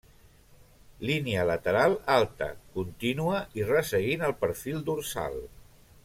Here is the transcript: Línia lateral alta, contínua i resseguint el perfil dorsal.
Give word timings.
Línia 1.09 1.43
lateral 1.49 1.93
alta, 2.15 2.47
contínua 2.79 3.41
i 3.61 3.67
resseguint 3.71 4.25
el 4.31 4.37
perfil 4.45 4.81
dorsal. 4.89 5.37